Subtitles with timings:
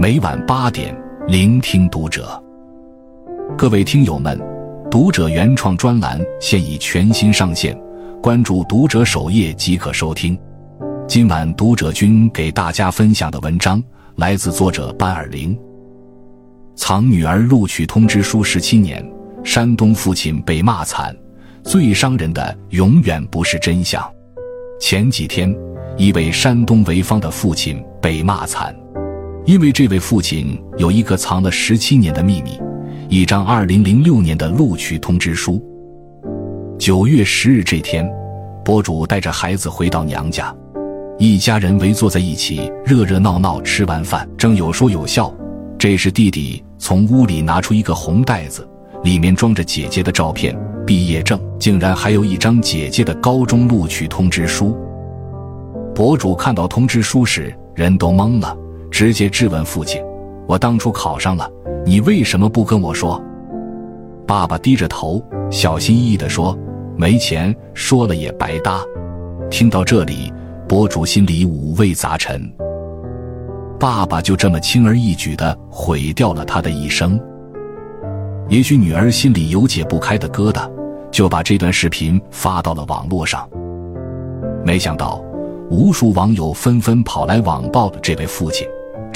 [0.00, 2.40] 每晚八点，聆听读者。
[3.56, 4.40] 各位听友们，
[4.88, 7.76] 读者原创专栏现已全新上线，
[8.22, 10.38] 关注读者首页即可收听。
[11.08, 13.82] 今晚读者君给大家分享的文章
[14.14, 15.58] 来自作者班尔林。
[16.76, 19.04] 藏女儿录取通知书十七年，
[19.42, 21.12] 山东父亲被骂惨，
[21.64, 24.00] 最伤人的永远不是真相。
[24.80, 25.52] 前几天，
[25.96, 28.72] 一位山东潍坊的父亲被骂惨，
[29.48, 32.60] 因为这位父亲有一个藏了十七年的秘密——
[33.08, 35.58] 一张二零零六年的录取通知书。
[36.78, 38.06] 九月十日这天，
[38.62, 40.54] 博主带着孩子回到娘家。
[41.18, 45.34] 一家人围坐在一起，热热闹闹吃完饭，正有说有笑。
[45.78, 48.68] 这时，弟弟从屋里拿出一个红袋子，
[49.02, 50.54] 里面装着姐姐的照片、
[50.86, 54.76] 毕业证，竟然还有一张姐姐的高中录取通知书。
[55.94, 58.54] 博主看到通知书时，人都懵了，
[58.98, 60.02] 直接质问父亲
[60.48, 61.48] ：“我当初考上了，
[61.86, 63.22] 你为什么不跟我说？”
[64.26, 66.58] 爸爸低着头，小心翼翼地说
[66.98, 68.80] ：“没钱，说了也白搭。”
[69.52, 70.32] 听到这里。
[70.68, 72.42] 博主心里五味杂陈，
[73.78, 77.18] 爸爸就这么轻而易举的毁掉了他的一生。
[78.48, 80.68] 也许女儿心里有解不开的疙瘩，
[81.12, 83.48] 就把这段视频发到了网络上。
[84.64, 85.22] 没想到，
[85.70, 88.66] 无数网友纷纷跑来网暴这位父亲，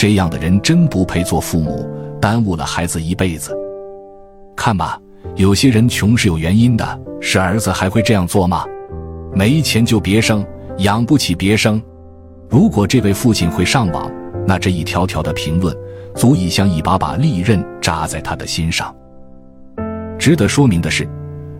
[0.02, 1.88] 这样的人真不配做父母，
[2.20, 3.56] 耽误了孩子一辈子。
[4.56, 5.00] 看吧，
[5.36, 8.64] 有些人穷是有原因的，是儿子还会这样做吗？
[9.32, 10.44] 没钱就别生。
[10.78, 11.80] 养不起别生。
[12.50, 14.10] 如果这位父亲会上网，
[14.44, 15.72] 那这一条条的评论
[16.16, 18.92] 足以像一把把利刃扎在他的心上。
[20.18, 21.08] 值得说明的是，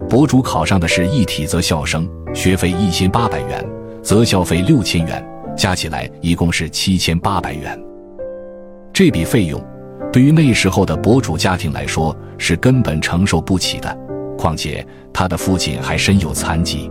[0.08, 3.64] 博主考上的是一体择校生，学费一千八百元，
[4.02, 5.24] 择校费六千元，
[5.56, 7.80] 加起来一共是七千八百元。
[8.92, 9.62] 这笔费用
[10.12, 13.96] 对于那时候的博主家庭来说是根本承受不起的，
[14.36, 16.90] 况且他的父亲还身有残疾。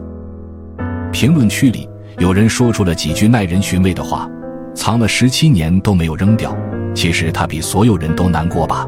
[1.12, 1.88] 评论区里。
[2.18, 4.30] 有人说出了几句耐人寻味的话，
[4.76, 6.56] 藏了十七年都没有扔掉。
[6.94, 8.86] 其实他比所有人都难过吧？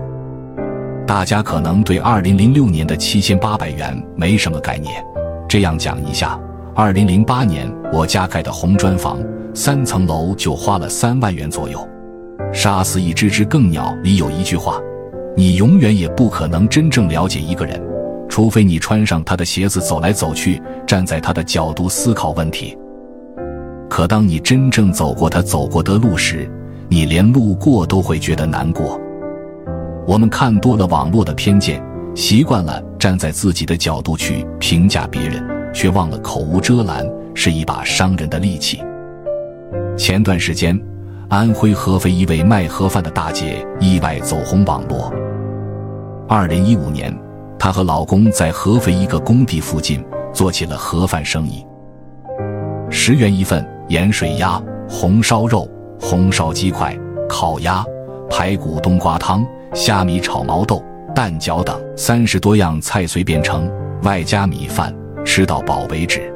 [1.07, 5.03] 大家可能对二零零六年的七千八百元没什么概念。
[5.49, 6.39] 这样讲一下：
[6.75, 9.17] 二零零八年我家盖的红砖房，
[9.55, 11.87] 三层楼就花了三万元左右。
[12.53, 14.79] 杀死一只只更鸟里有一句话：
[15.35, 17.81] 你永远也不可能真正了解一个人，
[18.29, 22.77] 除非你穿上他的鞋子走来走去，站在他的角度思考问题。
[23.89, 26.49] 可当你真正走过他走过的路时，
[26.87, 28.99] 你连路过都会觉得难过。
[30.07, 35.43] 我们看多了网络的偏见，习惯了站在自己的角度去评价别人，
[35.73, 37.03] 却忘了口无遮拦
[37.33, 38.79] 是一把伤人的利器。
[39.97, 40.79] 前段时间，
[41.33, 45.11] 安徽合肥一位卖盒饭的大姐意外走红网络。
[46.29, 47.11] 二零一五年，
[47.57, 51.65] 她和老公在合肥一个工地附近做起了盒饭生意，
[52.91, 53.67] 十元一份。
[53.89, 55.67] 盐水鸭、红烧肉、
[55.99, 56.95] 红烧鸡块、
[57.27, 57.83] 烤鸭、
[58.29, 60.81] 排骨冬瓜汤、虾米炒毛豆、
[61.13, 63.69] 蛋饺等三十多样菜随便盛，
[64.03, 64.95] 外加米饭，
[65.25, 66.31] 吃到饱为止。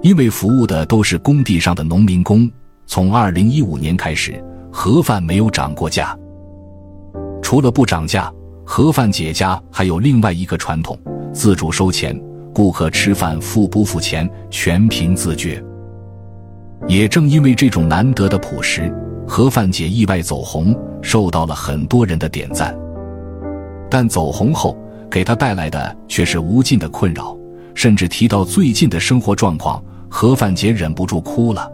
[0.00, 2.50] 因为服务的都是工地上的农民工，
[2.86, 6.16] 从二零一五年开始，盒饭没有涨过价。
[7.40, 8.32] 除了不涨价，
[8.64, 10.98] 盒饭姐家还有另外一个传统：
[11.32, 12.18] 自主收钱，
[12.54, 15.62] 顾客吃饭付不付钱全凭自觉。
[16.88, 18.92] 也正因为这种难得的朴实，
[19.26, 22.76] 盒饭姐意外走红，受到了很多人的点赞。
[23.90, 24.76] 但走红后，
[25.10, 27.36] 给她带来的却是无尽的困扰，
[27.74, 31.70] 甚至提到最近的生活状况，盒饭姐忍不住哭了。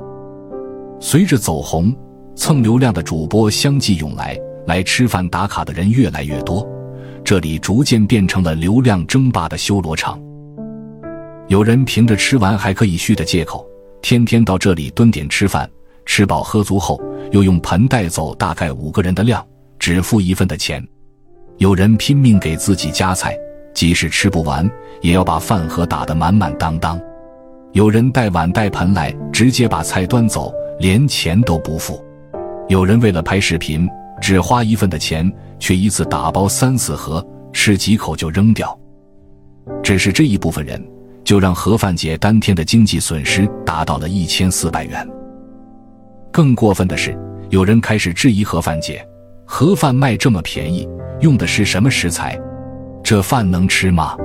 [1.00, 1.94] 随着走红，
[2.34, 4.36] 蹭流量的主播相继涌来，
[4.66, 6.66] 来吃饭打卡的人越来越多，
[7.24, 10.20] 这里逐渐变成了流量争霸的修罗场。
[11.46, 13.66] 有人凭着吃完还可以续的借口。
[14.00, 15.68] 天天到这里蹲点吃饭，
[16.04, 17.00] 吃饱喝足后，
[17.32, 19.44] 又用盆带走大概五个人的量，
[19.78, 20.84] 只付一份的钱。
[21.56, 23.36] 有人拼命给自己夹菜，
[23.74, 24.68] 即使吃不完，
[25.00, 27.00] 也要把饭盒打得满满当当。
[27.72, 32.04] 有人带碗带盆来，直接把菜端走，连钱都不付。
[32.68, 33.88] 有人为了拍视频，
[34.20, 38.78] 只花一份的钱，却一次打包三四盒，吃几口就扔掉。
[39.82, 40.82] 只是这一部分人。
[41.24, 45.06] 就让盒饭姐当天的经济损失达到了一千四百元。
[46.32, 47.14] 更过分的是，
[47.50, 49.06] 有人开始质疑盒饭姐：
[49.44, 50.88] 盒饭卖这么便宜，
[51.20, 52.40] 用的是什么食材？
[53.04, 54.16] 这饭能吃吗？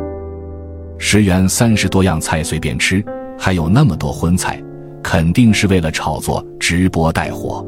[0.97, 3.03] 十元三十多样菜随便吃，
[3.37, 4.63] 还有那么多荤菜，
[5.03, 7.63] 肯定是为了炒作、直播带货。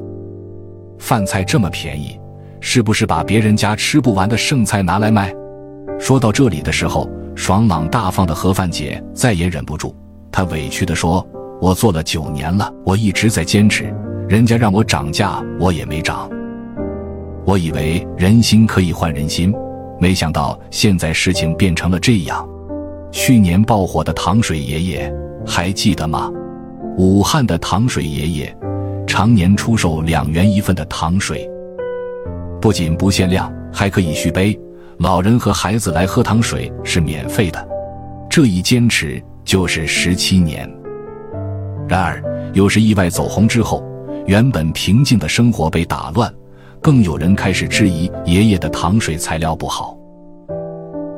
[0.97, 2.17] 饭菜这么便宜，
[2.61, 5.31] 是不是把别人家吃不完的剩菜拿来卖？
[5.99, 9.93] 说到这里的时候，爽朗大方的盒饭姐再也忍不住，
[10.31, 11.25] 她委屈地说
[11.61, 13.93] ：“我做了九年了，我一直在坚持，
[14.27, 16.29] 人家让我涨价，我也没涨。
[17.45, 19.53] 我以为人心可以换人心，
[19.99, 22.47] 没想到现在事情变成了这样。
[23.11, 25.13] 去年爆火的糖水爷爷
[25.45, 26.31] 还记得吗？
[26.97, 28.57] 武汉的糖水爷爷
[29.05, 31.49] 常年出售两元一份的糖水，
[32.61, 34.57] 不仅不限量，还可以续杯。”
[34.99, 37.67] 老人和孩子来喝糖水是免费的，
[38.29, 40.65] 这一坚持就是十七年。
[41.85, 43.83] 然而，又是意外走红之后，
[44.25, 46.33] 原本平静的生活被打乱，
[46.81, 49.97] 更有人开始质疑爷爷的糖水材料不好。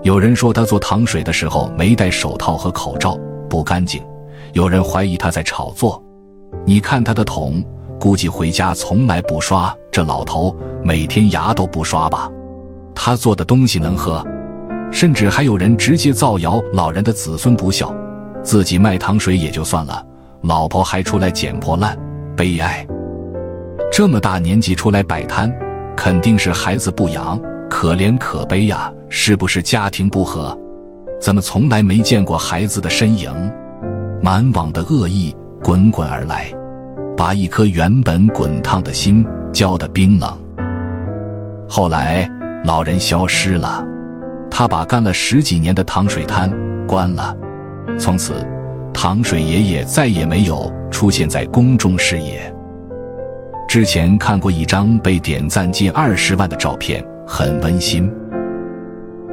[0.01, 3.15] 有人说他做糖水的时候没戴手套和口罩，
[3.47, 4.01] 不干净；
[4.53, 6.01] 有人怀疑他在炒作。
[6.65, 7.63] 你看他的桶，
[7.99, 12.29] 估计回家从来不刷，这老头每天牙都不刷吧。
[12.95, 14.25] 他做的东西能喝，
[14.91, 17.93] 甚至还有人直接造谣老人的子孙不孝，
[18.43, 20.05] 自己卖糖水也就算了，
[20.41, 21.97] 老婆还出来捡破烂，
[22.35, 22.85] 悲哀。
[23.91, 25.53] 这么大年纪出来摆摊，
[25.95, 27.39] 肯定是孩子不养，
[27.69, 28.91] 可怜可悲呀！
[29.09, 30.57] 是不是家庭不和？
[31.19, 33.31] 怎么从来没见过孩子的身影？
[34.21, 36.51] 满网的恶意滚滚而来，
[37.15, 40.37] 把一颗原本滚烫的心浇得冰冷。
[41.67, 42.29] 后来。
[42.65, 43.85] 老人消失了，
[44.49, 46.51] 他把干了十几年的糖水摊
[46.85, 47.33] 关了，
[47.97, 48.45] 从此，
[48.93, 52.53] 糖水爷爷再也没有出现在公众视野。
[53.69, 58.11] 之前看过一张被点赞近二十万的照片，很温馨。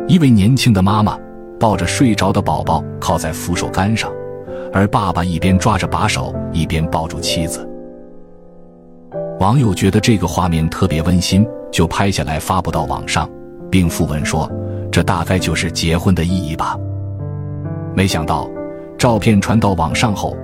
[0.06, 1.19] 一位年轻的妈妈
[1.58, 4.12] 抱着睡着的宝宝靠在扶手杆上，
[4.74, 7.66] 而爸爸一边抓着把手，一边抱住妻子。
[9.40, 11.46] 网友觉得这个画面特别温馨。
[11.74, 13.28] 就拍下来发布到网上，
[13.68, 14.48] 并附文说
[14.92, 16.76] ：“这大概就是结婚的意义吧。”
[17.96, 18.48] 没想到，
[18.96, 20.36] 照片传到网上后，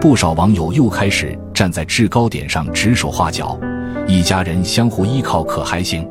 [0.00, 3.58] 不少网友又开始站在制高点上指手画脚。
[4.06, 6.08] 一家人相互依靠，可还行？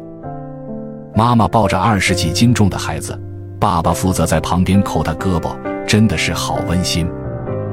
[1.13, 3.17] 妈妈抱着二十几斤重的孩子，
[3.57, 5.55] 爸爸负责在旁边扣他胳膊，
[5.85, 7.09] 真的是好温馨。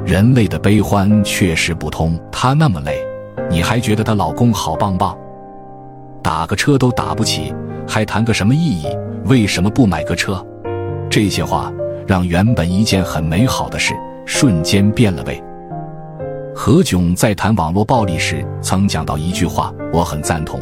[0.04, 2.98] 人类的悲欢确实不通，她那么累，
[3.48, 5.16] 你还觉得她老公好棒棒？
[6.22, 7.54] 打个车都打不起，
[7.86, 8.86] 还谈个什么意义？
[9.26, 10.44] 为什么不买个车？
[11.08, 11.72] 这些话
[12.06, 13.94] 让原本一件很美好的事
[14.26, 15.42] 瞬间变了味。
[16.54, 20.60] 何炅在谈网络暴力时曾讲到一句话，我很赞同：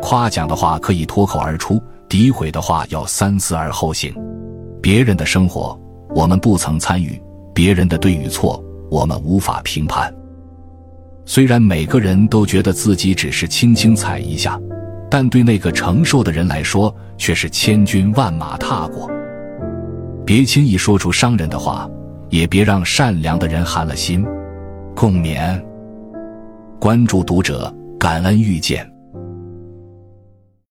[0.00, 4.14] 夸奖的话可以脱口而出，诋毁的话要三思而后行。
[4.82, 5.78] 别人的生活
[6.14, 7.20] 我们不曾参与，
[7.54, 10.12] 别人的对与错我们无法评判。
[11.24, 14.60] 虽然每个人都觉得自己只是轻轻踩一下。
[15.12, 19.10] 但对那个承受的人来说，却是千军万马踏过。
[20.24, 21.90] 别轻易说出伤人的话，
[22.28, 24.24] 也别让善良的人寒了心。
[24.94, 25.60] 共勉。
[26.78, 28.88] 关注读者，感恩遇见。